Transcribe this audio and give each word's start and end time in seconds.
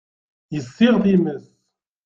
Yessiɣ 0.53 0.95
times. 1.03 1.45